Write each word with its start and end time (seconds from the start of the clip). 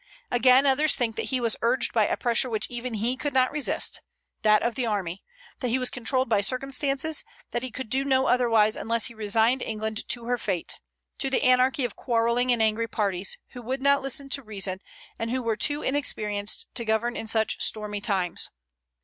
Again, 0.31 0.65
others 0.65 0.95
think 0.95 1.15
that 1.15 1.25
he 1.29 1.39
was 1.39 1.55
urged 1.61 1.93
by 1.93 2.07
a 2.07 2.17
pressure 2.17 2.49
which 2.49 2.67
even 2.71 2.95
he 2.95 3.15
could 3.15 3.35
not 3.35 3.51
resist, 3.51 4.01
that 4.41 4.63
of 4.63 4.73
the 4.73 4.87
army; 4.87 5.21
that 5.59 5.67
he 5.67 5.77
was 5.77 5.91
controlled 5.91 6.27
by 6.27 6.41
circumstances; 6.41 7.23
that 7.51 7.61
he 7.61 7.69
could 7.69 7.87
do 7.87 8.03
no 8.03 8.25
otherwise 8.25 8.75
unless 8.75 9.05
he 9.05 9.13
resigned 9.13 9.61
England 9.61 10.07
to 10.07 10.25
her 10.25 10.39
fate, 10.39 10.79
to 11.19 11.29
the 11.29 11.43
anarchy 11.43 11.85
of 11.85 11.95
quarrelling 11.95 12.51
and 12.51 12.63
angry 12.63 12.87
parties, 12.87 13.37
who 13.49 13.61
would 13.61 13.79
not 13.83 14.01
listen 14.01 14.27
to 14.29 14.41
reason, 14.41 14.81
and 15.19 15.29
who 15.29 15.43
were 15.43 15.55
too 15.55 15.83
inexperienced 15.83 16.73
to 16.73 16.83
govern 16.83 17.15
in 17.15 17.27
such 17.27 17.61
stormy 17.61 18.01
times. 18.01 18.49